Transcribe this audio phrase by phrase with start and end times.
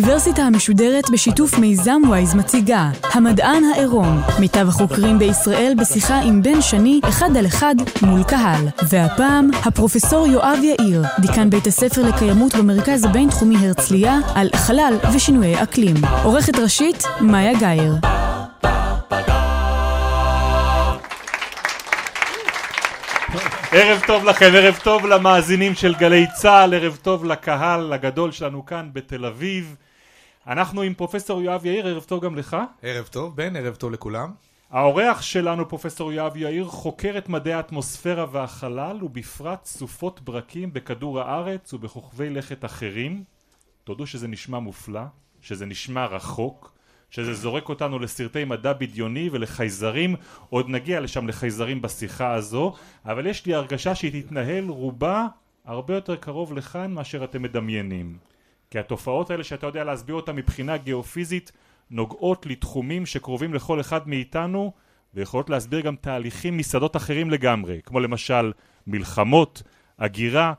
[0.00, 7.00] האוניברסיטה המשודרת בשיתוף מיזם וויז מציגה המדען העירום מיטב החוקרים בישראל בשיחה עם בן שני
[7.08, 8.68] אחד על אחד מול קהל.
[8.88, 15.96] והפעם הפרופסור יואב יאיר דיקן בית הספר לקיימות במרכז הבינתחומי הרצליה על חלל ושינויי אקלים.
[16.24, 17.94] עורכת ראשית מאיה גאייר.
[23.72, 28.88] ערב טוב לכם, ערב טוב למאזינים של גלי צה"ל, ערב טוב לקהל הגדול שלנו כאן
[28.92, 29.76] בתל אביב.
[30.46, 32.56] אנחנו עם פרופסור יואב יאיר, ערב טוב גם לך.
[32.82, 34.32] ערב טוב, בן, ערב טוב לכולם.
[34.70, 41.72] האורח שלנו, פרופסור יואב יאיר, חוקר את מדעי האטמוספירה והחלל, ובפרט סופות ברקים בכדור הארץ
[41.72, 43.24] ובכוכבי לכת אחרים.
[43.84, 45.02] תודו שזה נשמע מופלא,
[45.40, 46.72] שזה נשמע רחוק,
[47.10, 50.16] שזה זורק אותנו לסרטי מדע בדיוני ולחייזרים,
[50.50, 55.26] עוד נגיע לשם לחייזרים בשיחה הזו, אבל יש לי הרגשה שהיא תתנהל רובה
[55.64, 58.29] הרבה יותר קרוב לכאן מאשר אתם מדמיינים.
[58.70, 61.52] כי התופעות האלה שאתה יודע להסביר אותן מבחינה גיאופיזית
[61.90, 64.72] נוגעות לתחומים שקרובים לכל אחד מאיתנו
[65.14, 68.52] ויכולות להסביר גם תהליכים משדות אחרים לגמרי, כמו למשל
[68.86, 69.62] מלחמות,
[69.98, 70.52] הגירה,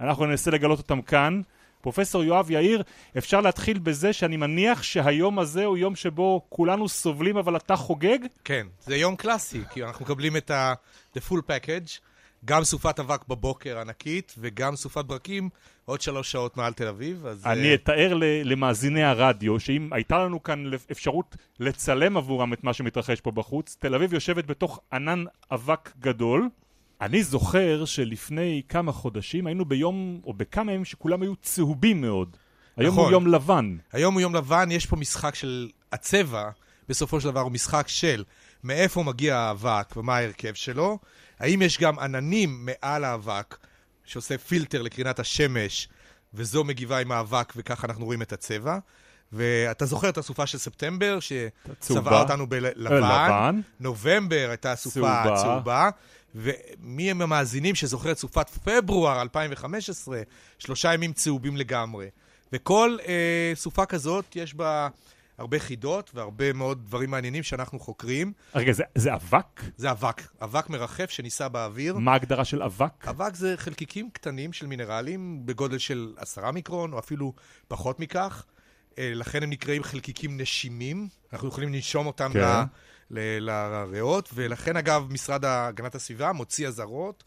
[0.00, 1.40] אנחנו ננסה לגלות אותם כאן.
[1.80, 2.82] פרופסור יואב יאיר,
[3.18, 8.18] אפשר להתחיל בזה שאני מניח שהיום הזה הוא יום שבו כולנו סובלים אבל אתה חוגג?
[8.44, 10.74] כן, זה יום קלאסי, כי אנחנו מקבלים את ה-
[11.16, 12.00] the full package,
[12.44, 15.48] גם סופת אבק בבוקר ענקית, וגם סופת ברקים
[15.84, 17.46] עוד שלוש שעות מעל תל אביב, אז...
[17.46, 23.20] אני אה, אתאר למאזיני הרדיו שאם הייתה לנו כאן אפשרות לצלם עבורם את מה שמתרחש
[23.20, 26.48] פה בחוץ, תל אביב יושבת בתוך ענן אבק גדול.
[27.00, 32.36] אני זוכר שלפני כמה חודשים היינו ביום, או בכמה ימים שכולם היו צהובים מאוד.
[32.76, 33.12] היום הוא נכון.
[33.12, 33.76] יום לבן.
[33.92, 36.50] היום הוא יום לבן, יש פה משחק של הצבע,
[36.88, 38.24] בסופו של דבר הוא משחק של
[38.64, 40.98] מאיפה מגיע האבק ומה ההרכב שלו,
[41.40, 43.56] האם יש גם עננים מעל האבק
[44.04, 45.88] שעושה פילטר לקרינת השמש,
[46.34, 48.78] וזו מגיבה עם האבק וככה אנחנו רואים את הצבע.
[49.32, 51.18] ואתה זוכר את הסופה של ספטמבר.
[51.20, 53.50] שצבעה אותנו בלבן, אה.
[53.80, 55.36] נובמבר הייתה סופה צהובה.
[55.42, 55.90] צהובה,
[56.34, 60.22] ומי הם המאזינים שזוכר את סופת פברואר 2015?
[60.58, 62.08] שלושה ימים צהובים לגמרי.
[62.52, 64.88] וכל אה, סופה כזאת יש בה
[65.38, 68.32] הרבה חידות והרבה מאוד דברים מעניינים שאנחנו חוקרים.
[68.54, 69.60] רגע, זה, זה אבק?
[69.76, 71.96] זה אבק, אבק מרחף שנישא באוויר.
[71.98, 73.08] מה ההגדרה של אבק?
[73.08, 77.32] אבק זה חלקיקים קטנים של מינרלים בגודל של עשרה מיקרון, או אפילו
[77.68, 78.44] פחות מכך.
[78.98, 81.08] אה, לכן הם נקראים חלקיקים נשימים.
[81.32, 82.40] אנחנו יכולים לנשום אותם כן.
[82.40, 82.64] ל-
[83.10, 87.24] ל- לריאות, ולכן אגב משרד הגנת הסביבה מוציא אזהרות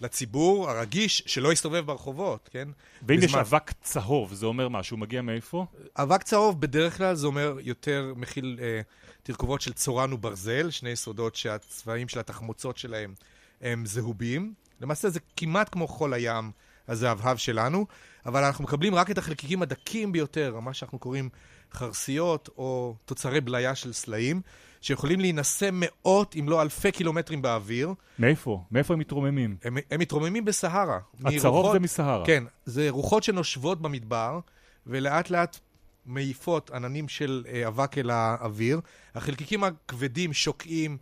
[0.00, 2.68] לציבור הרגיש שלא יסתובב ברחובות, כן?
[3.08, 5.66] ואם יש בזמן- אבק צהוב, זה אומר משהו, מגיע מאיפה?
[5.96, 8.80] אבק צהוב בדרך כלל זה אומר יותר מכיל אה,
[9.22, 13.14] תרכובות של צורן וברזל, שני יסודות שהצבעים של התחמוצות שלהם
[13.60, 14.54] הם זהובים.
[14.80, 16.50] למעשה זה כמעט כמו חול הים
[16.88, 17.86] הזהבהב שלנו,
[18.26, 21.28] אבל אנחנו מקבלים רק את החלקיקים הדקים ביותר, מה שאנחנו קוראים
[21.72, 24.40] חרסיות או תוצרי בליה של סלעים,
[24.86, 27.94] שיכולים להינשא מאות אם לא אלפי קילומטרים באוויר.
[28.18, 28.64] מאיפה?
[28.70, 29.56] מאיפה הם מתרוממים?
[29.64, 30.98] הם, הם מתרוממים בסהרה.
[31.24, 32.26] הצהוב מרוחות- זה מסהרה.
[32.26, 34.40] כן, זה רוחות שנושבות במדבר,
[34.86, 35.58] ולאט לאט
[36.06, 38.80] מעיפות עננים של אה, אבק אל האוויר.
[39.14, 40.98] החלקיקים הכבדים שוקעים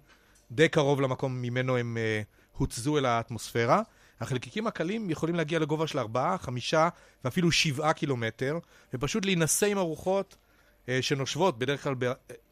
[0.51, 2.23] די קרוב למקום ממנו הם אה,
[2.57, 3.83] הוצזו אל האטמוספירה.
[4.21, 6.75] החלקיקים הקלים יכולים להגיע לגובה של 4, 5
[7.25, 8.59] ואפילו 7 קילומטר,
[8.95, 10.37] ופשוט להינשא עם הרוחות
[10.89, 11.95] אה, שנושבות בדרך כלל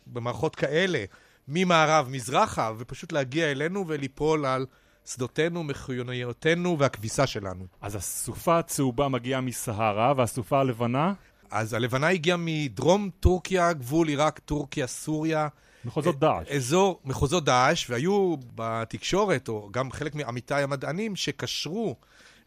[0.07, 1.05] במערכות כאלה,
[1.49, 4.67] ממערב מזרחה, ופשוט להגיע אלינו וליפול על
[5.07, 7.67] שדותינו, מחיוניותינו והכביסה שלנו.
[7.81, 11.13] אז הסופה הצהובה מגיעה מסהרה, והסופה הלבנה?
[11.51, 15.49] אז הלבנה הגיעה מדרום טורקיה, גבול עיראק, טורקיה, סוריה.
[15.85, 16.49] מחוזות דאעש.
[16.49, 21.97] אזור מחוזות דאעש, והיו בתקשורת, או גם חלק מעמיתיי המדענים, שקשרו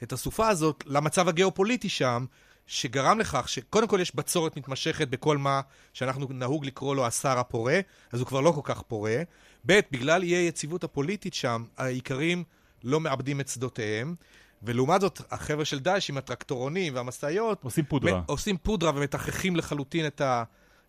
[0.03, 2.25] את הסופה הזאת למצב הגיאופוליטי שם,
[2.67, 5.61] שגרם לכך שקודם כל יש בצורת מתמשכת בכל מה
[5.93, 7.79] שאנחנו נהוג לקרוא לו השר הפורה,
[8.11, 9.21] אז הוא כבר לא כל כך פורה.
[9.65, 12.43] ב', בגלל אי היציבות הפוליטית שם, האיכרים
[12.83, 14.15] לא מאבדים את שדותיהם.
[14.63, 18.21] ולעומת זאת, החבר'ה של דאעש עם הטרקטורונים והמשאיות, עושים פודרה.
[18.25, 20.43] עושים פודרה ומתככים לחלוטין את, ה,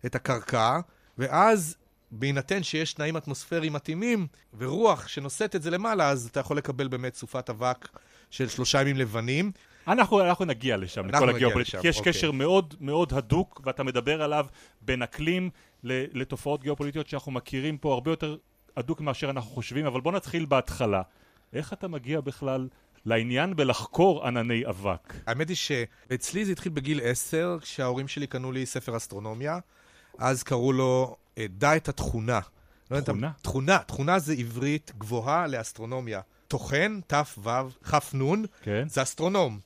[0.05, 0.79] את הקרקע,
[1.17, 1.75] ואז
[2.11, 4.27] בהינתן שיש תנאים אטמוספריים מתאימים,
[4.57, 7.87] ורוח שנושאת את זה למעלה, אז אתה יכול לקבל באמת סופת אבק
[8.31, 9.51] של שלושה ימים לבנים.
[9.87, 12.13] אנחנו, אנחנו נגיע לשם, אנחנו לכל הגיאופוליטיקה, יש אוקיי.
[12.13, 14.45] קשר מאוד מאוד הדוק, ואתה מדבר עליו
[14.81, 15.49] בין אקלים
[15.83, 18.37] לתופעות גיאופוליטיות שאנחנו מכירים פה הרבה יותר
[18.77, 21.01] הדוק מאשר אנחנו חושבים, אבל בוא נתחיל בהתחלה.
[21.53, 22.67] איך אתה מגיע בכלל
[23.05, 25.13] לעניין בלחקור ענני אבק.
[25.27, 29.59] האמת היא שאצלי זה התחיל בגיל עשר, כשההורים שלי קנו לי ספר אסטרונומיה.
[30.17, 32.39] אז קראו לו אה, דע את התכונה.
[32.91, 33.31] לא תכונה?
[33.41, 33.77] תכונה.
[33.77, 36.21] תכונה זה עברית גבוהה לאסטרונומיה.
[36.47, 37.17] טוחן, תו,
[37.83, 38.89] כף נון, כן.
[38.89, 39.59] זה אסטרונום.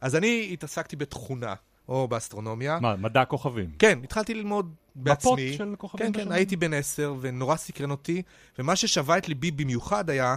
[0.00, 1.54] אז אני התעסקתי בתכונה,
[1.88, 2.78] או באסטרונומיה.
[2.80, 3.70] מה, מדע הכוכבים?
[3.78, 5.32] כן, התחלתי ללמוד בעצמי.
[5.32, 6.32] מפות של כוכבים כן, כן, בשמיים?
[6.32, 8.22] הייתי בן עשר, ונורא סקרן אותי,
[8.58, 10.36] ומה ששבה את ליבי במיוחד היה,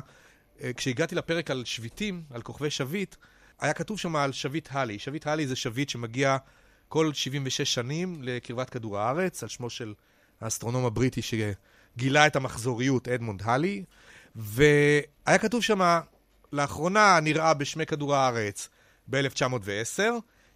[0.64, 3.16] אה, כשהגעתי לפרק על שביטים, על כוכבי שביט,
[3.60, 5.00] היה כתוב שם על שביט הלי.
[5.00, 6.38] שביט הלי זה שביט שמגיע
[6.88, 9.94] כל 76 שנים לקרבת כדור הארץ, על שמו של
[10.42, 13.84] האסטרונום הבריטי שגילה את המחזוריות, אדמונד הלי,
[14.36, 16.00] והיה כתוב שם,
[16.54, 18.70] לאחרונה נראה בשמי כדור הארץ
[19.08, 20.02] ב-1910,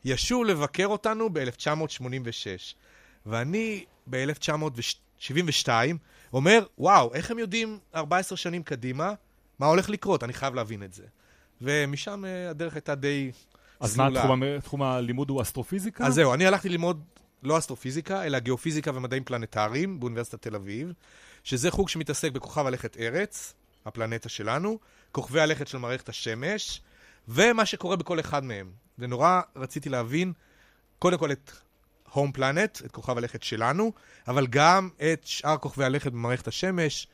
[0.06, 2.76] ישוב לבקר אותנו ב-1986.
[3.26, 5.70] ואני ב-1972
[6.34, 9.14] אומר, וואו, איך הם יודעים 14 שנים קדימה
[9.60, 10.24] מה הולך לקרות?
[10.24, 11.04] אני חייב להבין את זה.
[11.62, 13.32] ומשם אה, הדרך הייתה די
[13.80, 14.24] אז מה, סלולה.
[14.24, 16.06] תחום, תחום הלימוד הוא אסטרופיזיקה?
[16.06, 17.04] אז זהו, אני הלכתי ללמוד
[17.44, 20.94] לא אסטרופיזיקה, אלא גיאופיזיקה ומדעים פלנטריים באוניברסיטת תל אביב,
[21.44, 23.54] שזה חוג שמתעסק בכוכב הלכת ארץ,
[23.86, 24.80] הפלנטה שלנו,
[25.12, 26.82] כוכבי הלכת של מערכת השמש,
[27.28, 28.72] ומה שקורה בכל אחד מהם.
[29.00, 30.34] ונורא רציתי להבין,
[31.00, 31.52] קודם כל את
[32.12, 33.92] הום פלנט, את כוכב הלכת שלנו,
[34.28, 37.08] אבל גם את שאר כוכבי הלכת במערכת השמש,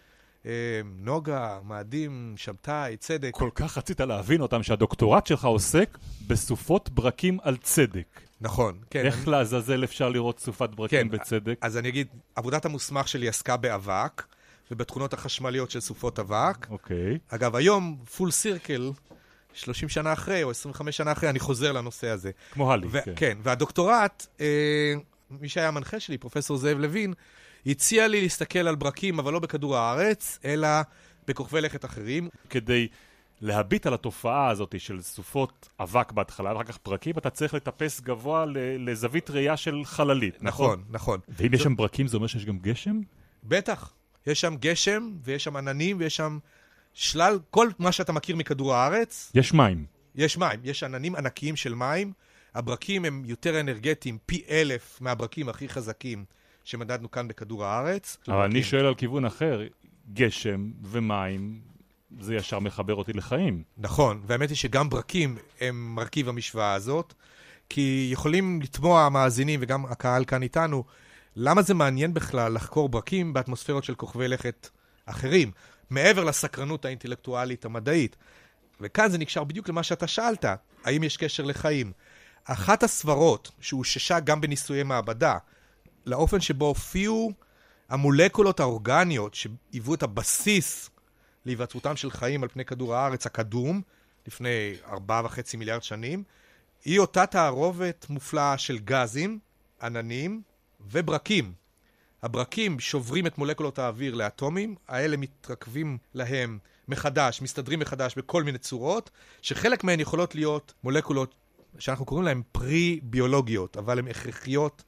[0.46, 0.52] אה,
[0.96, 3.31] נוגה, מאדים, שבתאי, צדק.
[3.34, 5.98] כל כך רצית להבין אותם שהדוקטורט שלך עוסק
[6.28, 8.22] בסופות ברקים על צדק.
[8.42, 9.06] נכון, כן.
[9.06, 11.58] איך לעזאזל אפשר לראות סופת ברקים כן, בצדק?
[11.62, 14.24] אז אני אגיד, עבודת המוסמך שלי עסקה באבק,
[14.72, 16.68] ובתכונות החשמליות של סופות אבק.
[16.69, 17.18] אוקיי.
[17.28, 18.92] אגב, היום, פול סירקל,
[19.53, 22.31] 30 שנה אחרי, או 25 שנה אחרי, אני חוזר לנושא הזה.
[22.51, 23.13] כמו הלי, ו- כן.
[23.15, 24.94] כן, והדוקטורט, אה,
[25.31, 27.13] מי שהיה המנחה שלי, פרופסור זאב לוין,
[27.65, 30.68] הציע לי להסתכל על ברקים, אבל לא בכדור הארץ, אלא
[31.27, 32.30] בכוכבי לכת אחרים.
[32.50, 32.88] כדי
[33.42, 38.45] להביט על התופעה הזאת של סופות אבק בהתחלה, ואחר כך ברקים, אתה צריך לטפס גבוה
[38.45, 40.69] ל- לזווית ראייה של חללית, נכון?
[40.80, 41.19] נכון, נכון.
[41.30, 43.00] ואם יש שם ברקים זה אומר שיש גם גשם?
[43.44, 43.94] בטח.
[44.27, 46.39] יש שם גשם, ויש שם עננים, ויש שם
[46.93, 49.85] שלל, כל מה שאתה מכיר מכדור הארץ, יש מים.
[50.15, 52.13] יש מים, יש עננים ענקיים של מים.
[52.55, 56.25] הברקים הם יותר אנרגטיים, פי אלף מהברקים הכי חזקים
[56.63, 58.17] שמדדנו כאן בכדור הארץ.
[58.27, 58.63] אבל אני ברקים.
[58.63, 59.61] שואל על כיוון אחר,
[60.13, 61.61] גשם ומים,
[62.19, 63.63] זה ישר מחבר אותי לחיים.
[63.77, 67.13] נכון, והאמת היא שגם ברקים הם מרכיב המשוואה הזאת,
[67.69, 70.83] כי יכולים לתמוע המאזינים וגם הקהל כאן איתנו,
[71.35, 74.69] למה זה מעניין בכלל לחקור ברקים באטמוספירות של כוכבי לכת
[75.05, 75.51] אחרים,
[75.91, 78.15] מעבר לסקרנות האינטלקטואלית המדעית.
[78.81, 80.45] וכאן זה נקשר בדיוק למה שאתה שאלת,
[80.83, 81.91] האם יש קשר לחיים.
[82.43, 85.38] אחת הסברות שהוששה גם בניסויי מעבדה,
[86.05, 87.31] לאופן שבו הופיעו
[87.89, 90.89] המולקולות האורגניות שהיוו את הבסיס
[91.45, 93.81] להיווצרותם של חיים על פני כדור הארץ הקדום,
[94.27, 96.23] לפני ארבעה וחצי מיליארד שנים,
[96.85, 99.39] היא אותה תערובת מופלאה של גזים,
[99.81, 100.41] עננים
[100.81, 101.61] וברקים.
[102.23, 109.09] הברקים שוברים את מולקולות האוויר לאטומים, האלה מתרכבים להם מחדש, מסתדרים מחדש בכל מיני צורות,
[109.41, 111.35] שחלק מהן יכולות להיות מולקולות
[111.79, 114.83] שאנחנו קוראים להן פרי-ביולוגיות, אבל הן הכרחיות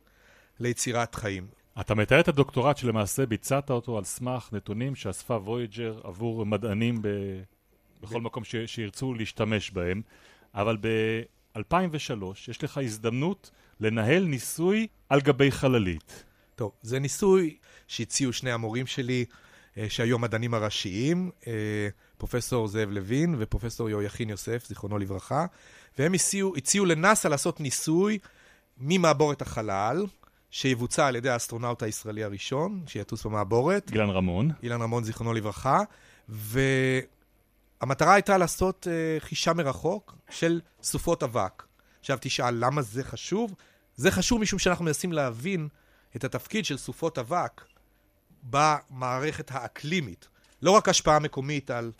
[0.59, 1.47] ליצירת חיים.
[1.81, 7.07] אתה מתאר את הדוקטורט שלמעשה ביצעת אותו על סמך נתונים שאספה וויג'ר עבור מדענים ב...
[8.01, 8.55] בכל מקום ש...
[8.55, 10.01] שירצו להשתמש בהם,
[10.53, 16.23] אבל ב-2003 יש לך הזדמנות לנהל ניסוי על גבי חללית.
[16.55, 17.57] טוב, זה ניסוי
[17.87, 19.25] שהציעו שני המורים שלי,
[19.77, 21.53] אה, שהיו המדענים הראשיים, אה,
[22.17, 25.45] פרופסור זאב לוין ופרופסור יהויכין יוסף, זיכרונו לברכה,
[25.97, 28.17] והם הציעו, הציעו לנאס"א לעשות ניסוי
[28.77, 30.05] ממעבורת החלל,
[30.51, 35.79] שיבוצע על ידי האסטרונאוט הישראלי הראשון, שיטוס במעבורת, אילן רמון, אילן רמון, זיכרונו לברכה,
[36.29, 41.63] והמטרה הייתה לעשות אה, חישה מרחוק של סופות אבק.
[41.99, 43.53] עכשיו תשאל, למה זה חשוב?
[43.95, 45.67] זה חשוב משום שאנחנו מנסים להבין
[46.15, 47.61] את התפקיד של סופות אבק
[48.43, 50.27] במערכת האקלימית.
[50.61, 51.91] לא רק השפעה מקומית על,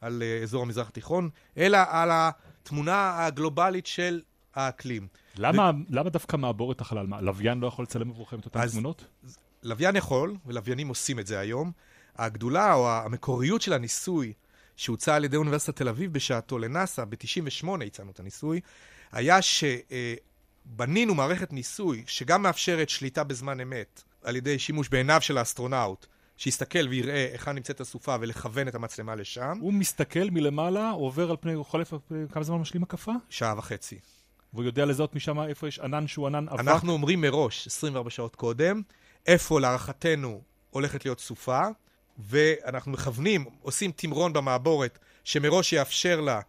[0.00, 4.20] על אה, אזור המזרח התיכון, אלא על התמונה הגלובלית של
[4.54, 5.08] האקלים.
[5.36, 7.06] למה, למה דווקא מעבורת החלל?
[7.06, 9.04] מה, לוויין לא יכול לצלם עבורכם את אותן אז- תמונות?
[9.62, 11.72] לוויין יכול, ולוויינים עושים את זה היום.
[12.16, 14.32] הגדולה או המקוריות של הניסוי
[14.76, 18.60] שהוצע על ידי אוניברסיטת תל אביב בשעתו לנאס"א, ב-98 הצענו את הניסוי,
[19.12, 19.42] היה
[20.74, 26.06] שבנינו מערכת ניסוי שגם מאפשרת שליטה בזמן אמת על ידי שימוש בעיניו של האסטרונאוט,
[26.36, 31.52] שיסתכל ויראה היכן נמצאת הסופה ולכוון את המצלמה לשם, הוא מסתכל מלמעלה, עובר על פני,
[31.52, 31.92] הוא חולף
[32.32, 33.12] כמה זמן משלים הקפה?
[33.28, 33.98] שעה וחצי.
[34.52, 36.60] והוא יודע לזהות משם איפה יש ענן שהוא ענן אבק.
[36.60, 38.82] אנחנו אומרים מראש, 24 שעות קודם,
[39.26, 41.62] איפה להערכתנו הולכת להיות סופה,
[42.18, 46.40] ואנחנו מכוונים, עושים תמרון במעבורת שמראש יאפשר לה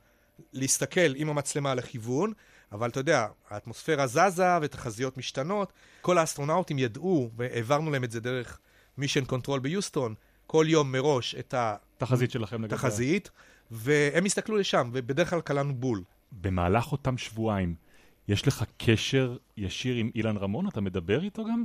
[0.53, 2.33] להסתכל עם המצלמה על הכיוון,
[2.71, 5.73] אבל אתה יודע, האטמוספירה זזה ותחזיות משתנות.
[6.01, 8.59] כל האסטרונאוטים ידעו, והעברנו להם את זה דרך
[8.97, 10.15] mission control ביוסטון,
[10.47, 11.53] כל יום מראש את
[11.97, 12.75] תחזית שלכם לגבי...
[12.75, 13.29] התחזית,
[13.71, 16.03] והם הסתכלו לשם, ובדרך כלל קלענו בול.
[16.31, 17.75] במהלך אותם שבועיים,
[18.27, 20.67] יש לך קשר ישיר עם אילן רמון?
[20.67, 21.63] אתה מדבר איתו גם?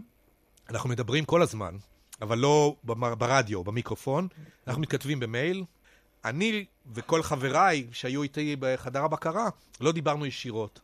[0.70, 1.76] אנחנו מדברים כל הזמן,
[2.22, 2.76] אבל לא
[3.18, 4.28] ברדיו, במיקרופון.
[4.66, 5.64] אנחנו מתכתבים במייל.
[6.24, 9.48] אני וכל חבריי שהיו איתי בחדר הבקרה,
[9.80, 10.80] לא דיברנו ישירות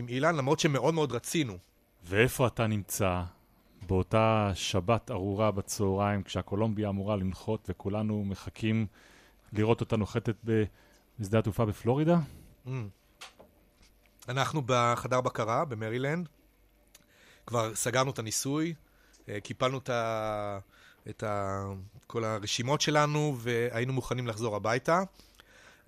[0.00, 1.58] עם אילן, למרות שמאוד מאוד רצינו.
[2.04, 3.22] ואיפה אתה נמצא
[3.86, 8.86] באותה שבת ארורה בצהריים, כשהקולומביה אמורה לנחות וכולנו מחכים
[9.52, 10.36] לראות אותה נוחתת
[11.18, 12.18] בשדה התעופה בפלורידה?
[12.66, 12.70] Mm.
[14.28, 16.28] אנחנו בחדר בקרה במרילנד,
[17.46, 18.74] כבר סגרנו את הניסוי,
[19.28, 20.58] אה, קיפלנו את, ה...
[21.08, 21.62] את ה...
[22.06, 25.02] כל הרשימות שלנו והיינו מוכנים לחזור הביתה.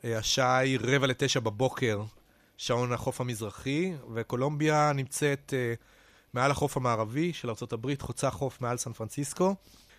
[0.05, 2.03] אה, השעה היא רבע לתשע בבוקר,
[2.63, 5.75] שעון החוף המזרחי, וקולומביה נמצאת אה,
[6.35, 9.55] מעל החוף המערבי של ארה"ב, חוצה חוף מעל סן פרנסיסקו,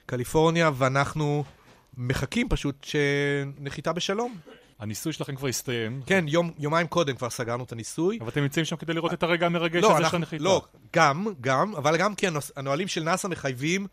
[0.06, 1.44] קליפורניה, ואנחנו
[1.98, 4.38] מחכים פשוט שנחיתה בשלום.
[4.80, 8.18] הניסוי שלכם כבר הסתיים, כן, יום, יומיים קודם כבר סגרנו את הניסוי.
[8.22, 10.44] אבל אתם נמצאים שם כדי לראות את הרגע המרגש לא, הזה של הנחיתה.
[10.44, 13.88] לא, גם, גם, אבל גם כי הנוס- הנהלים של נאס"א מחייבים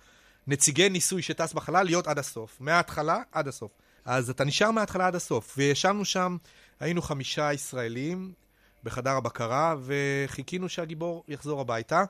[0.47, 2.57] נציגי ניסוי שטס בחלל להיות עד הסוף.
[2.61, 3.73] מההתחלה עד הסוף.
[4.05, 5.55] אז אתה נשאר מההתחלה עד הסוף.
[5.57, 6.37] וישבנו שם,
[6.81, 8.33] היינו חמישה ישראלים
[8.85, 12.05] בחדר הבקרה, וחיכינו שהגיבור יחזור הביתה,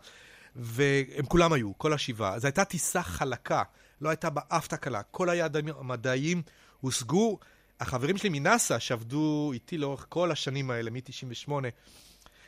[0.57, 2.39] והם כולם היו, כל השבעה.
[2.39, 3.63] זו הייתה טיסה חלקה,
[4.01, 5.03] לא הייתה בה אף תקלה.
[5.03, 6.43] כל היעדים המדעיים
[6.81, 7.39] הושגו.
[7.81, 11.53] החברים שלי מנאס"א, שעבדו איתי לאורך כל השנים האלה, מ-98,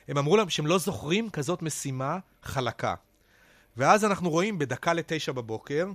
[0.08, 2.94] הם אמרו להם שהם לא זוכרים כזאת משימה חלקה.
[3.76, 5.86] ואז אנחנו רואים בדקה לתשע בבוקר,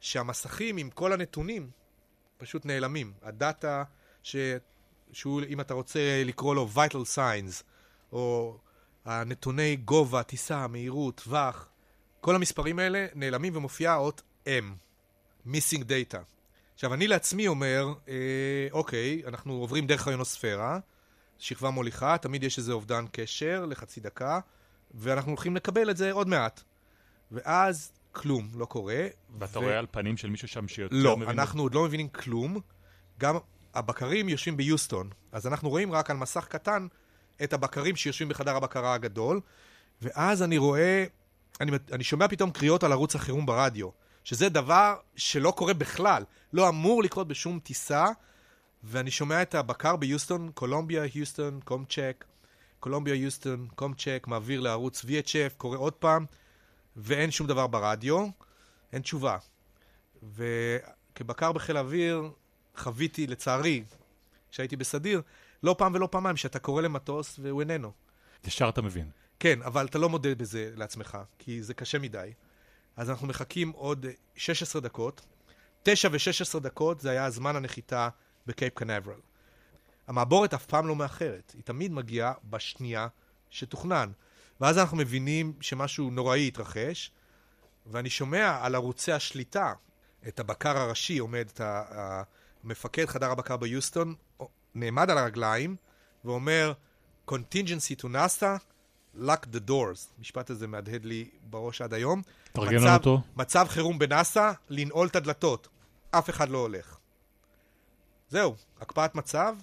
[0.00, 1.70] שהמסכים עם כל הנתונים
[2.38, 3.12] פשוט נעלמים.
[3.22, 3.84] הדאטה,
[4.22, 4.36] ש...
[5.12, 7.62] שהוא, אם אתה רוצה לקרוא לו vital signs,
[8.12, 8.58] או
[9.04, 11.68] הנתוני גובה, טיסה, מהירות, טווח,
[12.20, 14.48] כל המספרים האלה נעלמים ומופיעה אות M,
[15.46, 16.18] missing data.
[16.74, 18.14] עכשיו, אני לעצמי אומר, אה,
[18.72, 20.78] אוקיי, אנחנו עוברים דרך היונוספירה,
[21.38, 24.40] שכבה מוליכה, תמיד יש איזה אובדן קשר לחצי דקה,
[24.94, 26.62] ואנחנו הולכים לקבל את זה עוד מעט.
[27.32, 29.06] ואז כלום לא קורה.
[29.38, 31.28] ואתה ו- רואה על פנים של מישהו שם שיותר לא, מבין...
[31.28, 32.60] אנחנו עוד לא מבינים כלום.
[33.18, 33.36] גם
[33.76, 36.86] הבקרים יושבים ביוסטון, אז אנחנו רואים רק על מסך קטן
[37.44, 39.40] את הבקרים שיושבים בחדר הבקרה הגדול,
[40.02, 41.04] ואז אני רואה,
[41.60, 43.88] אני, אני שומע פתאום קריאות על ערוץ החירום ברדיו,
[44.24, 48.06] שזה דבר שלא קורה בכלל, לא אמור לקרות בשום טיסה,
[48.82, 52.24] ואני שומע את הבקר ביוסטון, קולומביה, היוסטון, קומצ'ק,
[52.80, 56.26] קולומביה, היוסטון, קומצ'ק, מעביר לערוץ VHF, קורא עוד פעם,
[56.96, 58.26] ואין שום דבר ברדיו,
[58.92, 59.36] אין תשובה.
[60.22, 62.30] וכבקר בחיל האוויר,
[62.78, 63.84] חוויתי, לצערי,
[64.50, 65.22] כשהייתי בסדיר,
[65.62, 67.92] לא פעם ולא פעמיים שאתה קורא למטוס והוא איננו.
[68.44, 69.10] ישר אתה מבין.
[69.40, 72.32] כן, אבל אתה לא מודה בזה לעצמך, כי זה קשה מדי.
[72.96, 75.20] אז אנחנו מחכים עוד אה, 16 דקות.
[75.82, 78.08] 9 ו-16 דקות זה היה זמן הנחיתה
[78.46, 79.20] בקייפ קנברל.
[80.06, 83.08] המעבורת אף פעם לא מאחרת, היא תמיד מגיעה בשנייה
[83.50, 84.10] שתוכנן.
[84.60, 87.10] ואז אנחנו מבינים שמשהו נוראי התרחש,
[87.86, 89.72] ואני שומע על ערוצי השליטה
[90.28, 92.22] את הבקר הראשי עומד, את ה-
[92.66, 94.14] המפקד חדר הבקר ביוסטון,
[94.74, 95.76] נעמד על הרגליים
[96.24, 96.72] ואומר,
[97.30, 98.60] contingency to NASA,
[99.16, 100.08] lock the doors.
[100.18, 102.22] המשפט הזה מהדהד לי בראש עד היום.
[102.52, 103.20] תרגם לנו אותו.
[103.36, 105.68] מצב חירום בנאסא, לנעול את הדלתות.
[106.10, 106.98] אף אחד לא הולך.
[108.28, 109.54] זהו, הקפאת מצב,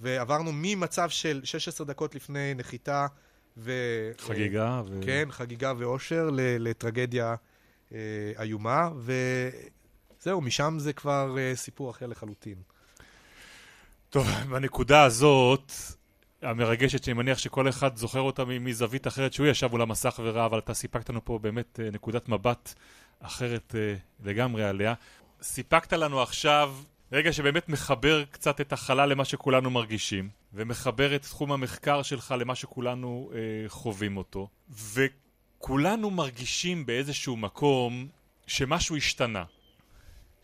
[0.00, 3.06] ועברנו ממצב של 16 דקות לפני נחיתה
[3.56, 3.72] ו...
[4.18, 4.82] חגיגה.
[4.86, 5.00] ו...
[5.02, 7.34] כן, חגיגה ואושר לטרגדיה
[7.92, 7.98] אה,
[8.40, 8.90] איומה,
[10.24, 12.54] וזהו, משם זה כבר אה, סיפור אחר לחלוטין.
[14.10, 15.72] טוב, בנקודה הזאת,
[16.42, 20.58] המרגשת, שאני מניח שכל אחד זוכר אותה מזווית אחרת שהוא ישב מול המסך וראה, אבל
[20.58, 22.74] אתה סיפקת לנו פה באמת אה, נקודת מבט
[23.20, 24.94] אחרת אה, לגמרי עליה.
[25.42, 26.74] סיפקת לנו עכשיו
[27.12, 32.54] רגע שבאמת מחבר קצת את החלל למה שכולנו מרגישים, ומחבר את תחום המחקר שלך למה
[32.54, 33.38] שכולנו אה,
[33.68, 34.48] חווים אותו,
[34.94, 38.08] וכולנו מרגישים באיזשהו מקום
[38.46, 39.44] שמשהו השתנה.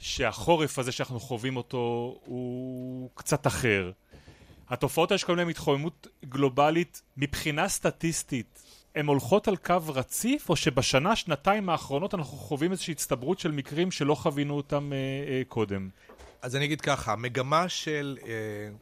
[0.00, 3.90] שהחורף הזה שאנחנו חווים אותו הוא קצת אחר.
[4.69, 8.62] התופעות האלה שקוראים להן התחממות גלובלית מבחינה סטטיסטית
[8.95, 13.90] הן הולכות על קו רציף או שבשנה שנתיים האחרונות אנחנו חווים איזושהי הצטברות של מקרים
[13.90, 14.97] שלא חווינו אותם אה,
[15.33, 15.88] אה, קודם.
[16.42, 18.33] אז אני אגיד ככה, המגמה של אה,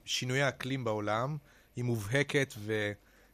[0.05, 1.37] שינויי האקלים בעולם
[1.77, 2.93] היא מובהקת ו...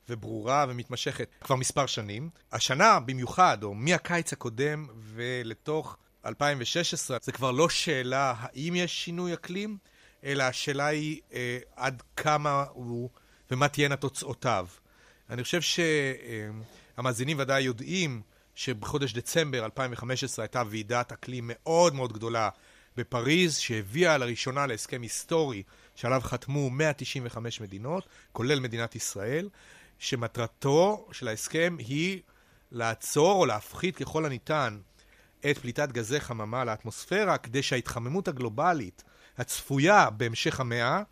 [0.08, 2.30] וברורה ומתמשכת כבר מספר שנים.
[2.52, 9.78] השנה במיוחד, או מהקיץ הקודם ולתוך 2016, זה כבר לא שאלה האם יש שינוי אקלים,
[10.24, 13.10] אלא השאלה היא אה, עד כמה הוא
[13.50, 14.66] ומה תהיינה תוצאותיו.
[15.30, 15.60] אני חושב
[16.96, 18.22] שהמאזינים ודאי יודעים
[18.54, 22.48] שבחודש דצמבר 2015 הייתה ועידת אקלים מאוד מאוד גדולה
[22.96, 25.62] בפריז, שהביאה לראשונה להסכם היסטורי
[25.94, 29.48] שעליו חתמו 195 מדינות, כולל מדינת ישראל,
[29.98, 32.20] שמטרתו של ההסכם היא
[32.72, 34.78] לעצור או להפחית ככל הניתן
[35.50, 39.02] את פליטת גזי חממה לאטמוספירה, כדי שההתחממות הגלובלית
[39.38, 41.02] הצפויה בהמשך המאה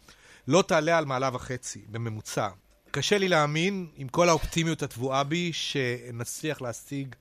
[0.48, 2.48] לא תעלה על מעלה וחצי בממוצע.
[2.90, 7.14] קשה לי להאמין, עם כל האופטימיות הטבועה בי, שנצליח להשיג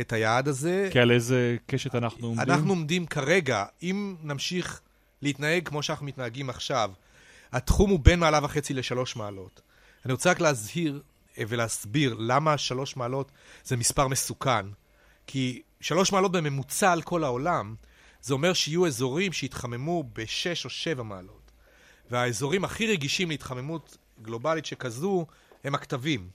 [0.00, 0.88] את היעד הזה.
[0.92, 2.50] כי על איזה קשת אנחנו עומדים?
[2.50, 4.80] אנחנו עומדים כרגע, אם נמשיך
[5.22, 6.90] להתנהג כמו שאנחנו מתנהגים עכשיו,
[7.52, 9.60] התחום הוא בין מעלה וחצי לשלוש מעלות.
[10.04, 11.02] אני רוצה רק להזהיר
[11.38, 13.32] אה, ולהסביר למה שלוש מעלות
[13.64, 14.66] זה מספר מסוכן.
[15.30, 17.74] כי שלוש מעלות בממוצע על כל העולם,
[18.22, 21.50] זה אומר שיהיו אזורים שיתחממו בשש או שבע מעלות.
[22.10, 25.26] והאזורים הכי רגישים להתחממות גלובלית שכזו
[25.64, 26.28] הם הקטבים.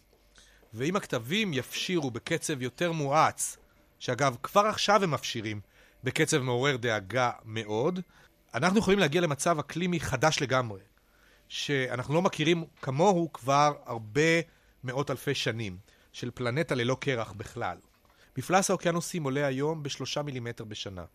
[0.73, 3.57] ואם הקטבים יפשירו בקצב יותר מואץ,
[3.99, 5.61] שאגב, כבר עכשיו הם מפשירים
[6.03, 7.99] בקצב מעורר דאגה מאוד,
[8.53, 10.81] אנחנו יכולים להגיע למצב אקלימי חדש לגמרי,
[11.47, 14.41] שאנחנו לא מכירים כמוהו כבר הרבה
[14.83, 15.77] מאות אלפי שנים,
[16.11, 17.77] של פלנטה ללא קרח בכלל.
[18.37, 21.05] מפלס האוקיינוסים עולה היום בשלושה מילימטר בשנה.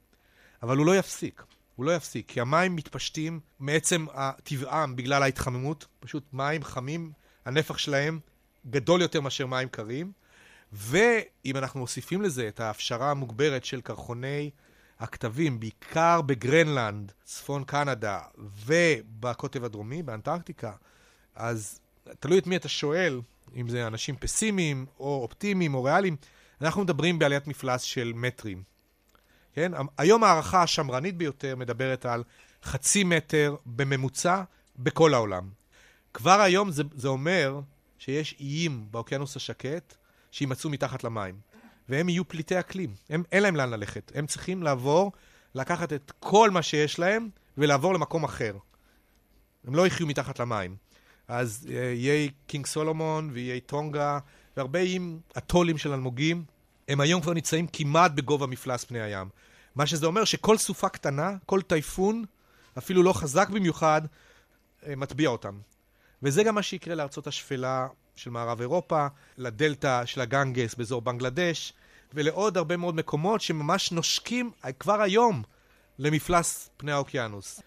[0.63, 1.43] אבל הוא לא יפסיק.
[1.77, 4.07] הוא לא יפסיק, כי המים מתפשטים מעצם
[4.43, 7.13] טבעם בגלל ההתחממות, פשוט מים חמים,
[7.45, 8.21] הנפח שלהם
[8.71, 10.13] גדול יותר מאשר מים קרים,
[10.73, 14.51] ואם אנחנו מוסיפים לזה את ההפשרה המוגברת של קרחוני
[14.99, 18.21] הכתבים, בעיקר בגרנלנד, צפון קנדה
[18.67, 20.73] ובקוטב הדרומי, באנטארקטיקה,
[21.35, 21.81] אז
[22.21, 23.21] תלוי את מי אתה שואל,
[23.57, 26.17] אם זה אנשים פסימיים או אופטימיים או ריאליים,
[26.63, 28.63] אנחנו מדברים בעליית מפלס של מטרים.
[29.53, 29.73] כן?
[29.99, 32.25] היום ההערכה השמרנית ביותר מדברת על
[32.65, 34.43] חצי מטר בממוצע
[34.77, 35.49] בכל העולם.
[36.15, 37.61] כבר היום זה, זה אומר
[37.99, 39.95] שיש איים באוקיינוס השקט
[40.31, 41.41] שימצאו מתחת למים,
[41.89, 42.95] והם יהיו פליטי אקלים.
[43.11, 44.13] הם, אין להם לאן ללכת.
[44.15, 45.13] הם צריכים לעבור,
[45.55, 48.57] לקחת את כל מה שיש להם ולעבור למקום אחר.
[49.67, 50.77] הם לא יחיו מתחת למים.
[51.29, 54.19] אז uh, איי קינג סולומון ואיי טונגה
[54.59, 56.45] והרבה איים אטולים של אלמוגים,
[56.89, 59.29] הם היום כבר נמצאים כמעט בגובה מפלס פני הים.
[59.75, 62.25] מה שזה אומר שכל סופה קטנה, כל טייפון,
[62.79, 64.03] אפילו לא חזק במיוחד,
[64.87, 65.59] אה, מטביע אותם.
[66.23, 71.73] וזה גם מה שיקרה לארצות השפלה של מערב אירופה, לדלתא של הגנגס באזור בנגלדש,
[72.15, 75.43] ולעוד הרבה מאוד מקומות שממש נושקים כבר היום
[75.99, 77.61] למפלס פני האוקיינוס.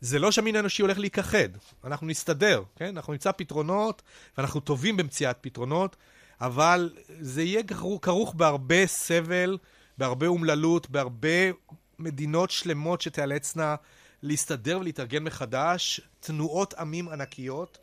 [0.00, 1.48] זה לא שהמין האנושי הולך להיכחד,
[1.84, 2.96] אנחנו נסתדר, כן?
[2.96, 4.02] אנחנו נמצא פתרונות,
[4.38, 5.96] ואנחנו טובים במציאת פתרונות,
[6.40, 7.62] אבל זה יהיה
[8.02, 9.58] כרוך בהרבה סבל,
[9.98, 11.50] בהרבה אומללות, בהרבה
[11.98, 13.76] מדינות שלמות שתיאלצנה
[14.22, 17.78] להסתדר ולהתארגן מחדש, תנועות עמים ענקיות.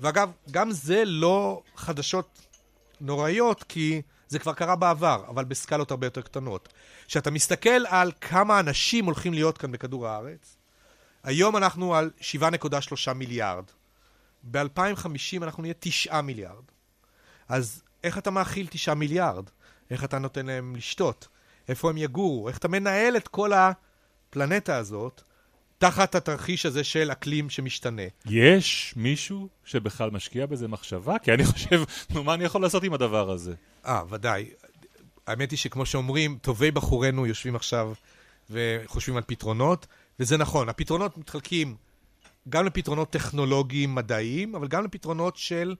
[0.00, 2.46] ואגב, גם זה לא חדשות
[3.00, 6.68] נוראיות, כי זה כבר קרה בעבר, אבל בסקלות הרבה יותר קטנות.
[7.06, 10.56] כשאתה מסתכל על כמה אנשים הולכים להיות כאן בכדור הארץ,
[11.22, 13.64] היום אנחנו על 7.3 מיליארד.
[14.50, 16.64] ב-2050 אנחנו נהיה 9 מיליארד.
[17.50, 19.44] אז איך אתה מאכיל 9 מיליארד?
[19.90, 21.28] איך אתה נותן להם לשתות?
[21.68, 22.48] איפה הם יגורו?
[22.48, 25.22] איך אתה מנהל את כל הפלנטה הזאת
[25.78, 28.02] תחת התרחיש הזה של אקלים שמשתנה?
[28.26, 31.18] יש מישהו שבכלל משקיע בזה מחשבה?
[31.18, 33.54] כי אני חושב, נו, מה אני יכול לעשות עם הדבר הזה?
[33.86, 34.50] אה, ודאי.
[35.26, 37.92] האמת היא שכמו שאומרים, טובי בחורינו יושבים עכשיו
[38.50, 39.86] וחושבים על פתרונות,
[40.20, 40.68] וזה נכון.
[40.68, 41.76] הפתרונות מתחלקים
[42.48, 45.74] גם לפתרונות טכנולוגיים מדעיים, אבל גם לפתרונות של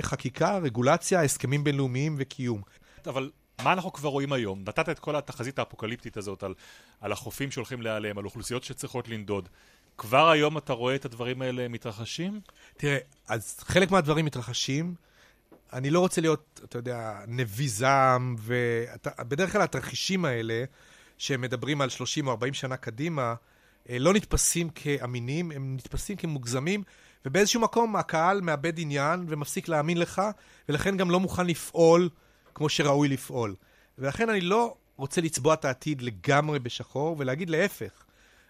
[0.00, 2.62] חקיקה, רגולציה, הסכמים בינלאומיים וקיום.
[3.06, 3.30] אבל
[3.62, 4.60] מה אנחנו כבר רואים היום?
[4.66, 6.54] נתת את כל התחזית האפוקליפטית הזאת על,
[7.00, 9.48] על החופים שהולכים להיעלם, על אוכלוסיות שצריכות לנדוד.
[9.98, 12.40] כבר היום אתה רואה את הדברים האלה מתרחשים?
[12.76, 14.94] תראה, אז חלק מהדברים מתרחשים.
[15.72, 20.64] אני לא רוצה להיות, אתה יודע, נביא זעם, ובדרך כלל התרחישים האלה,
[21.18, 23.34] שמדברים על 30 או 40 שנה קדימה,
[23.90, 26.82] אה, לא נתפסים כאמינים, הם נתפסים כמוגזמים,
[27.24, 30.22] ובאיזשהו מקום הקהל מאבד עניין ומפסיק להאמין לך,
[30.68, 32.08] ולכן גם לא מוכן לפעול
[32.54, 33.54] כמו שראוי לפעול.
[33.98, 38.04] ולכן אני לא רוצה לצבוע את העתיד לגמרי בשחור, ולהגיד להפך,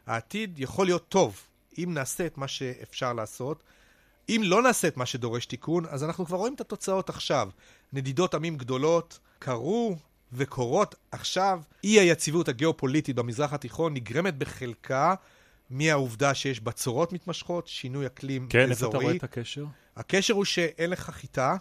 [0.07, 1.41] העתיד יכול להיות טוב
[1.79, 3.63] אם נעשה את מה שאפשר לעשות.
[4.29, 7.49] אם לא נעשה את מה שדורש תיקון, אז אנחנו כבר רואים את התוצאות עכשיו.
[7.93, 9.97] נדידות עמים גדולות קרו
[10.33, 11.61] וקורות עכשיו.
[11.85, 15.15] אי היציבות הגיאופוליטית במזרח התיכון נגרמת בחלקה
[15.71, 18.77] מהעובדה שיש בצורות מתמשכות, שינוי אקלים כן, אזורי.
[18.77, 19.65] כן, איפה אתה רואה את הקשר?
[19.97, 21.57] הקשר הוא שאין לך חיטה,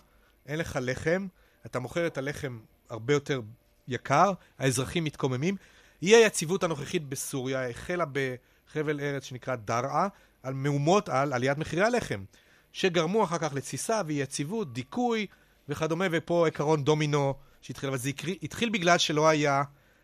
[0.45, 1.27] אין לך לחם,
[1.65, 3.41] אתה מוכר את הלחם הרבה יותר
[3.87, 5.55] יקר, האזרחים מתקוממים.
[6.01, 10.07] אי היציבות הנוכחית בסוריה החלה בחבל ארץ שנקרא דרעה,
[10.43, 12.23] על מהומות על עליית מחירי הלחם.
[12.71, 15.27] שגרמו אחר כך לתסיסה ואי יציבות, דיכוי
[15.69, 18.11] וכדומה, ופה עקרון דומינו שהתחיל, אבל זה
[18.43, 19.63] התחיל, בגלל שלא היה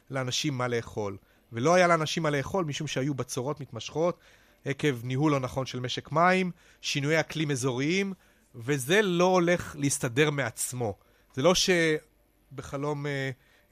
[0.10, 1.18] לאנשים מה לאכול.
[1.52, 4.20] ולא היה לאנשים מה לאכול משום שהיו בצורות מתמשכות
[4.66, 8.14] עקב ניהול לא נכון של משק מים, שינויי אקלים אזוריים,
[8.56, 10.98] וזה לא הולך להסתדר מעצמו.
[11.34, 13.32] זה לא שבחלום אה,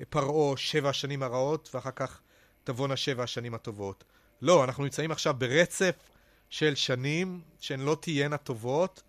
[0.09, 2.21] פרעה שבע השנים הרעות ואחר כך
[2.63, 4.03] תבואנה שבע השנים הטובות.
[4.41, 5.95] לא, אנחנו נמצאים עכשיו ברצף
[6.49, 9.03] של שנים שהן לא תהיינה טובות,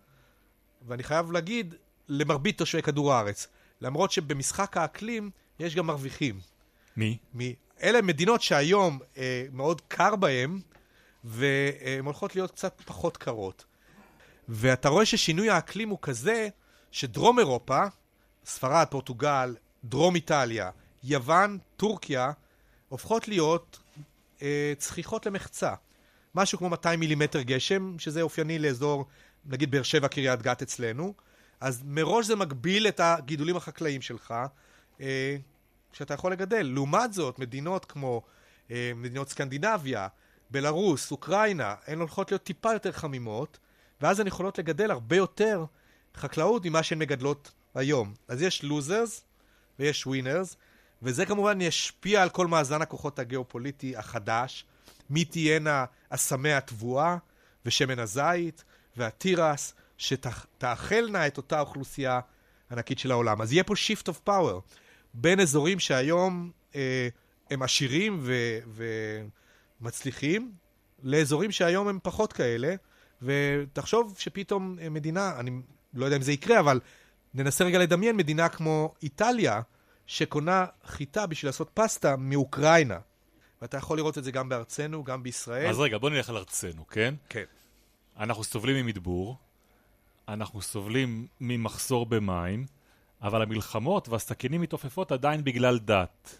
[0.87, 1.75] ואני חייב להגיד,
[2.07, 3.47] למרבית תושבי כדור הארץ.
[3.81, 5.29] למרות שבמשחק האקלים
[5.59, 6.39] יש גם מרוויחים.
[6.97, 7.17] מי?
[7.33, 7.55] מי?
[7.83, 10.59] אלה מדינות שהיום אה, מאוד קר בהן,
[11.23, 13.65] והן הולכות להיות קצת פחות קרות.
[14.49, 16.47] ואתה רואה ששינוי האקלים הוא כזה,
[16.91, 17.83] שדרום אירופה,
[18.45, 20.69] ספרד, פורטוגל, דרום איטליה,
[21.03, 22.31] יוון, טורקיה,
[22.89, 23.79] הופכות להיות
[24.41, 25.73] אה, צחיחות למחצה.
[26.35, 29.05] משהו כמו 200 מילימטר גשם, שזה אופייני לאזור,
[29.45, 31.13] נגיד באר שבע, קריית גת אצלנו.
[31.59, 34.33] אז מראש זה מגביל את הגידולים החקלאיים שלך,
[35.01, 35.37] אה,
[35.93, 36.61] שאתה יכול לגדל.
[36.73, 38.21] לעומת זאת, מדינות כמו
[38.71, 40.07] אה, מדינות סקנדינביה,
[40.51, 43.59] בלרוס, אוקראינה, הן הולכות להיות טיפה יותר חמימות,
[44.01, 45.65] ואז הן יכולות לגדל הרבה יותר
[46.15, 48.13] חקלאות ממה שהן מגדלות היום.
[48.27, 49.23] אז יש לוזרס
[49.79, 50.55] ויש ווינרס,
[51.01, 54.65] וזה כמובן ישפיע על כל מאזן הכוחות הגיאופוליטי החדש,
[55.09, 57.17] מי תהיינה אסמי התבואה
[57.65, 58.63] ושמן הזית
[58.97, 62.19] והתירס, שתאכלנה את אותה אוכלוסייה
[62.71, 63.41] ענקית של העולם.
[63.41, 64.73] אז יהיה פה shift of power
[65.13, 67.07] בין אזורים שהיום אה,
[67.51, 68.33] הם עשירים ו,
[69.81, 70.51] ומצליחים,
[71.03, 72.75] לאזורים שהיום הם פחות כאלה,
[73.21, 75.51] ותחשוב שפתאום מדינה, אני
[75.93, 76.79] לא יודע אם זה יקרה, אבל
[77.33, 79.61] ננסה רגע לדמיין מדינה כמו איטליה,
[80.07, 82.99] שקונה חיטה בשביל לעשות פסטה מאוקראינה.
[83.61, 85.69] ואתה יכול לראות את זה גם בארצנו, גם בישראל.
[85.69, 87.15] אז רגע, בוא נלך על ארצנו, כן?
[87.29, 87.43] כן.
[88.17, 89.37] אנחנו סובלים ממדבור,
[90.27, 92.65] אנחנו סובלים ממחסור במים,
[93.21, 96.37] אבל המלחמות והסכינים מתעופפות עדיין בגלל דת.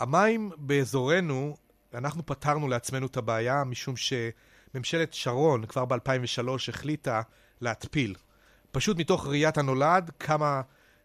[0.00, 1.56] המים באזורנו,
[1.94, 7.22] אנחנו פתרנו לעצמנו את הבעיה, משום שממשלת שרון כבר ב-2003 החליטה
[7.60, 8.14] להתפיל.
[8.72, 10.62] פשוט מתוך ראיית הנולד, כמה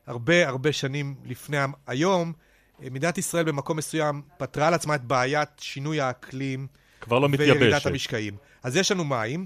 [0.07, 2.33] הרבה הרבה שנים לפני היום,
[2.79, 6.67] מדינת ישראל במקום מסוים פתרה לעצמה את בעיית שינוי האקלים.
[7.01, 7.61] כבר לא מתייבשת.
[7.61, 8.37] וירידת המשקעים.
[8.63, 9.45] אז יש לנו מים,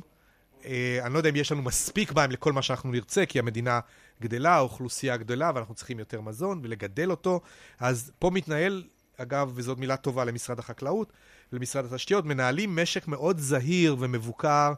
[0.66, 3.80] אה, אני לא יודע אם יש לנו מספיק מים לכל מה שאנחנו נרצה, כי המדינה
[4.22, 7.42] גדלה, האוכלוסייה גדלה, ואנחנו צריכים יותר מזון ולגדל אותו.
[7.80, 8.84] אז פה מתנהל,
[9.18, 11.14] אגב, וזאת מילה טובה למשרד החקלאות
[11.54, 14.74] ולמשרד התשתיות, מנהלים משק מאוד זהיר ומבוקר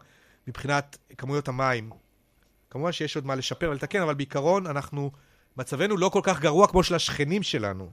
[0.47, 1.89] מבחינת כמויות המים.
[2.69, 5.11] כמובן שיש עוד מה לשפר ולתקן, אבל בעיקרון אנחנו,
[5.57, 7.91] מצבנו לא כל כך גרוע כמו של השכנים שלנו.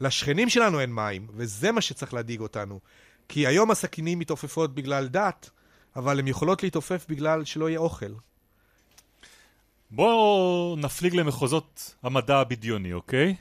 [0.00, 2.80] לשכנים שלנו אין מים, וזה מה שצריך להדאיג אותנו.
[3.28, 5.50] כי היום הסכינים מתעופפות בגלל דת,
[5.96, 8.12] אבל הן יכולות להתעופף בגלל שלא יהיה אוכל.
[9.90, 13.34] בואו נפליג למחוזות המדע הבדיוני, אוקיי?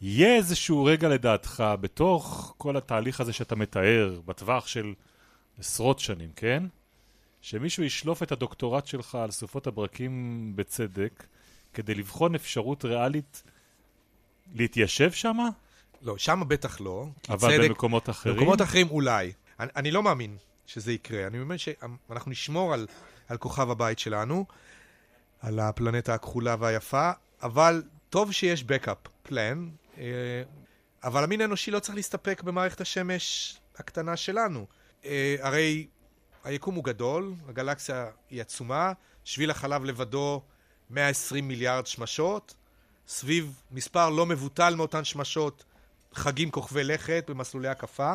[0.00, 4.94] יהיה איזשהו רגע לדעתך, בתוך כל התהליך הזה שאתה מתאר, בטווח של
[5.58, 6.62] עשרות שנים, כן?
[7.40, 11.26] שמישהו ישלוף את הדוקטורט שלך על סופות הברקים בצדק,
[11.74, 13.42] כדי לבחון אפשרות ריאלית
[14.54, 15.36] להתיישב שם?
[16.02, 17.06] לא, שם בטח לא.
[17.28, 18.36] אבל צדק, במקומות אחרים?
[18.36, 19.32] במקומות אחרים אולי.
[19.60, 21.26] אני, אני לא מאמין שזה יקרה.
[21.26, 22.86] אני מאמין שאנחנו נשמור על,
[23.28, 24.44] על כוכב הבית שלנו,
[25.42, 27.10] על הפלנטה הכחולה והיפה,
[27.42, 29.58] אבל טוב שיש backup plan,
[29.98, 30.42] אה,
[31.04, 34.66] אבל המין האנושי לא צריך להסתפק במערכת השמש הקטנה שלנו.
[35.04, 35.86] אה, הרי
[36.44, 38.92] היקום הוא גדול, הגלקסיה היא עצומה,
[39.24, 40.42] שביל החלב לבדו
[40.90, 42.54] 120 מיליארד שמשות,
[43.08, 45.64] סביב מספר לא מבוטל מאותן שמשות
[46.14, 48.14] חגים כוכבי לכת במסלולי הקפה.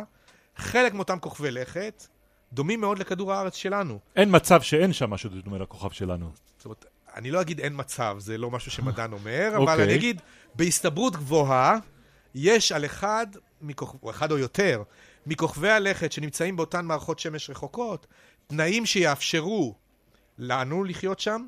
[0.56, 2.08] חלק מאותם כוכבי לכת
[2.54, 4.00] דומים מאוד לכדור הארץ שלנו.
[4.16, 6.32] אין מצב שאין שם משהו דומה לכוכב שלנו.
[6.58, 6.86] זאת אומרת,
[7.18, 9.84] אני לא אגיד אין מצב, זה לא משהו שמדען אומר, אבל okay.
[9.84, 10.22] אני אגיד,
[10.56, 11.78] בהסתברות גבוהה,
[12.36, 13.28] יש על אחד,
[13.62, 13.96] מכוכ...
[14.04, 14.84] או אחד או יותר,
[15.26, 18.08] מכוכבי הלכת שנמצאים באותן מערכות שמש רחוקות,
[18.48, 19.76] תנאים שיאפשרו
[20.38, 21.48] לנו לחיות שם,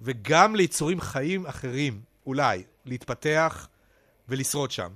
[0.00, 3.68] וגם ליצורים חיים אחרים, אולי, להתפתח
[4.28, 4.90] ולשרוד שם.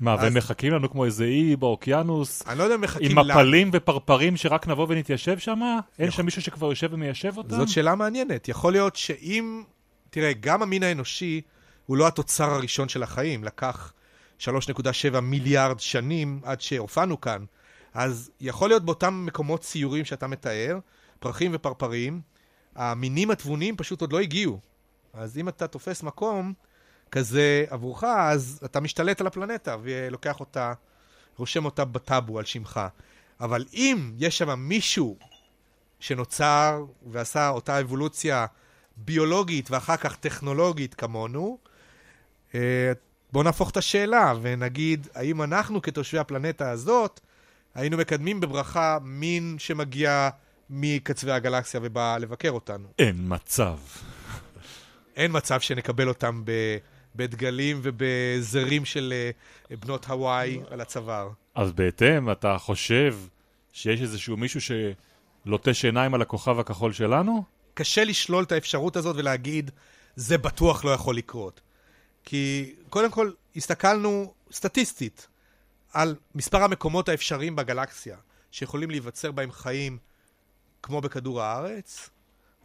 [0.00, 0.16] מה.
[0.20, 2.42] והם מחכים לנו כמו איזה אי באוקיינוס?
[2.48, 3.20] אני לא יודע אם מחכים לנו.
[3.20, 5.60] עם מפלים ופרפרים שרק נבוא ונתיישב שם?
[5.98, 6.16] אין יכול...
[6.16, 7.56] שם מישהו שכבר יושב ומיישב אותם?
[7.56, 8.48] זאת שאלה מעניינת.
[8.48, 9.62] יכול להיות שאם...
[10.10, 11.40] תראה, גם המין האנושי
[11.86, 13.44] הוא לא התוצר הראשון של החיים.
[13.44, 13.92] לקח
[14.40, 17.44] 3.7 מיליארד שנים עד שהופענו כאן.
[17.94, 20.78] אז יכול להיות באותם מקומות ציורים שאתה מתאר,
[21.18, 22.20] פרחים ופרפרים,
[22.76, 24.60] המינים התבוניים פשוט עוד לא הגיעו.
[25.12, 26.52] אז אם אתה תופס מקום
[27.12, 30.72] כזה עבורך, אז אתה משתלט על הפלנטה ולוקח אותה,
[31.36, 32.80] רושם אותה בטאבו על שמך.
[33.40, 35.18] אבל אם יש שם מישהו
[36.00, 38.46] שנוצר ועשה אותה אבולוציה
[38.96, 41.58] ביולוגית ואחר כך טכנולוגית כמונו,
[42.54, 42.92] אה,
[43.32, 47.20] בואו נהפוך את השאלה ונגיד, האם אנחנו כתושבי הפלנטה הזאת,
[47.74, 50.30] היינו מקדמים בברכה מין שמגיע
[50.70, 52.88] מקצווי הגלקסיה ובא לבקר אותנו.
[52.98, 53.78] אין מצב.
[55.16, 56.50] אין מצב שנקבל אותם ב...
[57.16, 59.14] בדגלים ובזרים של
[59.70, 61.30] אה, בנות הוואי על הצוואר.
[61.54, 63.16] אז בהתאם, אתה חושב
[63.72, 67.44] שיש איזשהו מישהו שלוטש עיניים על הכוכב הכחול שלנו?
[67.74, 69.70] קשה לשלול את האפשרות הזאת ולהגיד,
[70.16, 71.60] זה בטוח לא יכול לקרות.
[72.24, 75.28] כי קודם כל, הסתכלנו סטטיסטית
[75.92, 78.16] על מספר המקומות האפשריים בגלקסיה
[78.50, 79.98] שיכולים להיווצר בהם חיים
[80.82, 82.10] כמו בכדור הארץ,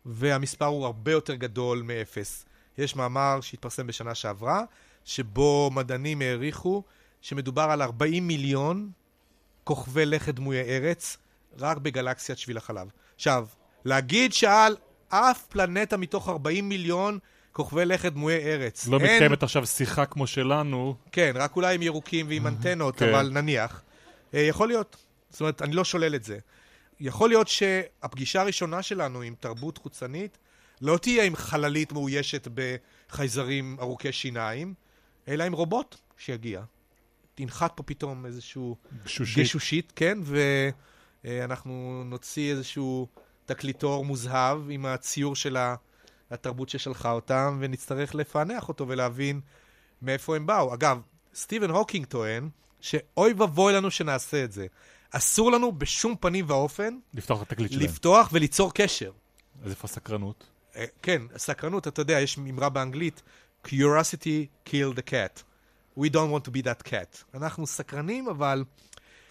[0.05, 2.45] והמספר הוא הרבה יותר גדול מאפס.
[2.77, 4.63] יש מאמר שהתפרסם בשנה שעברה,
[5.05, 6.83] שבו מדענים העריכו
[7.21, 8.89] שמדובר על 40 מיליון
[9.63, 11.17] כוכבי לכת דמויי ארץ
[11.57, 12.88] רק בגלקסיית שביל החלב.
[13.15, 13.47] עכשיו,
[13.85, 14.75] להגיד שעל
[15.09, 17.19] אף פלנטה מתוך 40 מיליון
[17.51, 18.88] כוכבי לכת דמויי ארץ.
[18.88, 19.13] לא אין...
[19.13, 20.95] מתקיימת עכשיו שיחה כמו שלנו.
[21.11, 23.09] כן, רק אולי עם ירוקים ועם אנטנות, כן.
[23.09, 23.81] אבל נניח.
[24.33, 25.05] אה, יכול להיות.
[25.29, 26.38] זאת אומרת, אני לא שולל את זה.
[26.99, 30.38] יכול להיות שהפגישה הראשונה שלנו עם תרבות חוצנית
[30.81, 34.73] לא תהיה עם חללית מאוישת בחייזרים ארוכי שיניים,
[35.27, 36.61] אלא עם רובוט שיגיע.
[37.35, 39.43] תנחת פה פתאום איזשהו גשושית.
[39.43, 40.17] גשושית, כן,
[41.23, 43.07] ואנחנו נוציא איזשהו
[43.45, 45.57] תקליטור מוזהב עם הציור של
[46.31, 49.41] התרבות ששלחה אותם, ונצטרך לפענח אותו ולהבין
[50.01, 50.73] מאיפה הם באו.
[50.73, 51.01] אגב,
[51.35, 52.49] סטיבן הוקינג טוען
[52.81, 54.67] שאוי ואבוי לנו שנעשה את זה.
[55.11, 57.85] אסור לנו בשום פנים ואופן לפתוח את התקליט שלהם.
[57.85, 59.11] לפתוח וליצור קשר.
[59.63, 60.47] אז איפה הסקרנות?
[60.75, 63.21] אה, כן, סקרנות, אתה יודע, יש אמרה באנגלית,
[63.67, 65.43] curiosity kill the cat.
[65.99, 67.23] We don't want to be that cat.
[67.33, 68.63] אנחנו סקרנים, אבל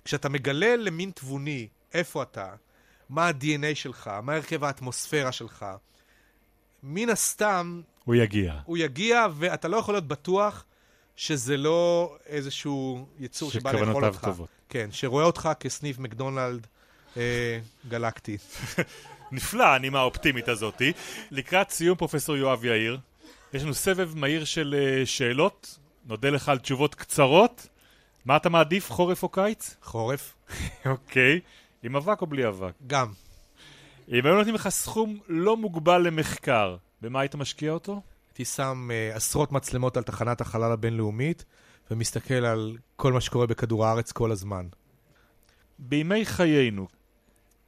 [0.04, 2.54] כשאתה מגלה למין תבוני איפה אתה,
[3.09, 5.66] מה ה-DNA שלך, מה הרכב האטמוספירה שלך,
[6.83, 8.61] מן הסתם הוא יגיע.
[8.64, 10.64] הוא יגיע, ואתה לא יכול להיות בטוח
[11.16, 14.24] שזה לא איזשהו יצור שבא לאכול שכוונותיו אותך.
[14.24, 14.48] טובות.
[14.68, 16.66] כן, שרואה אותך כסניף מקדונלד
[17.16, 18.37] אה, גלקטי.
[19.32, 20.92] נפלא, הנימה האופטימית הזאתי.
[21.30, 22.98] לקראת סיום, פרופסור יואב יאיר,
[23.54, 25.78] יש לנו סבב מהיר של אה, שאלות.
[26.04, 27.68] נודה לך על תשובות קצרות.
[28.24, 29.76] מה אתה מעדיף, חורף או קיץ?
[29.82, 30.34] חורף,
[30.87, 31.40] אוקיי.
[31.82, 32.72] עם אבק או בלי אבק?
[32.87, 33.12] גם.
[34.08, 38.02] אם היו נותנים לך סכום לא מוגבל למחקר, במה היית משקיע אותו?
[38.28, 41.44] הייתי שם uh, עשרות מצלמות על תחנת החלל הבינלאומית,
[41.90, 44.66] ומסתכל על כל מה שקורה בכדור הארץ כל הזמן.
[45.78, 46.88] בימי חיינו,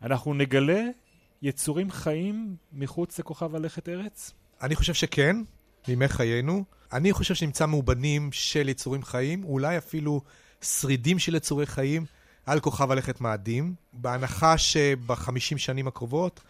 [0.03, 0.83] אנחנו נגלה
[1.43, 4.33] יצורים חיים מחוץ לכוכב הלכת ארץ?
[4.63, 5.37] אני חושב שכן,
[5.87, 6.65] בימי חיינו.
[6.93, 10.21] אני חושב שנמצא מאובנים של יצורים חיים, אולי אפילו
[10.61, 12.05] שרידים של יצורי חיים
[12.47, 16.41] על כוכב הלכת מאדים, בהנחה שבחמישים שנים הקרובות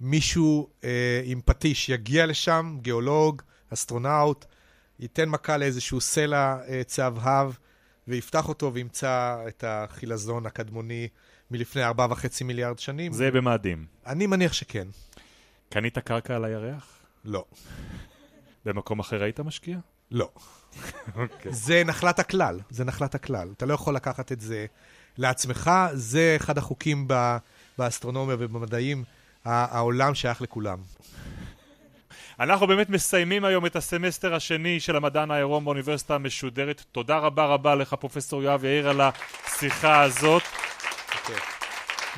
[0.00, 3.42] מישהו אה, עם פטיש יגיע לשם, גיאולוג,
[3.72, 4.44] אסטרונאוט,
[4.98, 7.52] ייתן מכה לאיזשהו סלע אה, צהבהב
[8.08, 11.08] ויפתח אותו וימצא את החילזון הקדמוני
[11.52, 13.12] מלפני ארבעה וחצי מיליארד שנים.
[13.12, 13.86] זה במאדים.
[14.06, 14.88] אני מניח שכן.
[15.68, 16.86] קנית קרקע על הירח?
[17.24, 17.44] לא.
[18.64, 19.76] במקום אחר היית משקיע?
[20.10, 20.30] לא.
[21.16, 21.52] אוקיי.
[21.52, 23.48] זה נחלת הכלל, זה נחלת הכלל.
[23.56, 24.66] אתה לא יכול לקחת את זה
[25.18, 27.36] לעצמך, זה אחד החוקים ב-
[27.78, 29.04] באסטרונומיה ובמדעים.
[29.44, 30.78] העולם שייך לכולם.
[32.40, 36.82] אנחנו באמת מסיימים היום את הסמסטר השני של המדען העירום באוניברסיטה המשודרת.
[36.92, 40.42] תודה רבה רבה לך, פרופסור יואב יאיר, על השיחה הזאת.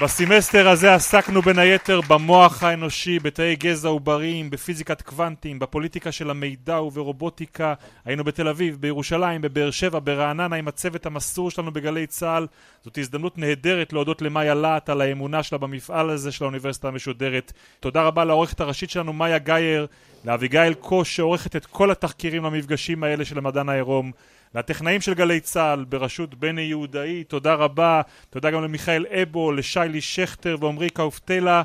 [0.01, 6.81] בסמסטר הזה עסקנו בין היתר במוח האנושי, בתאי גזע עובריים, בפיזיקת קוונטים, בפוליטיקה של המידע
[6.81, 7.75] וברובוטיקה.
[8.05, 12.47] היינו בתל אביב, בירושלים, בבאר שבע, ברעננה עם הצוות המסור שלנו בגלי צה"ל.
[12.85, 17.53] זאת הזדמנות נהדרת להודות למאיה להט על האמונה שלה במפעל הזה של האוניברסיטה המשודרת.
[17.81, 19.87] תודה רבה לעורכת הראשית שלנו מאיה גייר,
[20.25, 24.13] לאביגיל קוש שעורכת את כל התחקירים למפגשים האלה של המדען העירום.
[24.55, 28.01] לטכנאים של גלי צה"ל בראשות בני יהודאי, תודה רבה.
[28.31, 31.63] תודה גם למיכאל אבו, לשיילי שכטר ועמרי קאופטלה.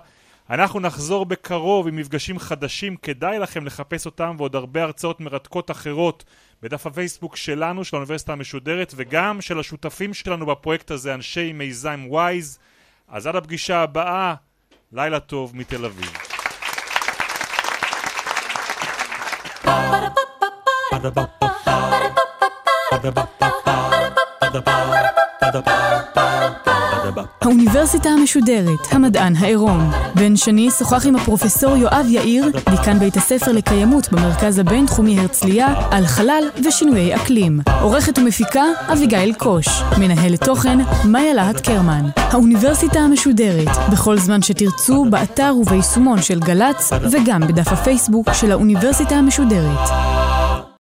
[0.49, 6.23] אנחנו נחזור בקרוב עם מפגשים חדשים, כדאי לכם לחפש אותם ועוד הרבה הרצאות מרתקות אחרות
[6.61, 12.59] בדף הפייסבוק שלנו, של האוניברסיטה המשודרת, וגם של השותפים שלנו בפרויקט הזה, אנשי מיזם וויז.
[13.07, 14.33] אז עד הפגישה הבאה,
[14.91, 16.13] לילה טוב מתל אביב.
[20.91, 21.98] Ba-da-ba-ba-ba
[27.41, 29.91] האוניברסיטה המשודרת, המדען העירום.
[30.15, 36.05] בן שני שוחח עם הפרופסור יואב יאיר, דיקן בית הספר לקיימות במרכז הבינתחומי הרצליה, על
[36.05, 37.59] חלל ושינויי אקלים.
[37.81, 39.67] עורכת ומפיקה, אביגיל קוש.
[39.97, 42.05] מנהלת תוכן, מאיה להט קרמן.
[42.15, 49.89] האוניברסיטה המשודרת, בכל זמן שתרצו, באתר וביישומון של גל"צ, וגם בדף הפייסבוק של האוניברסיטה המשודרת.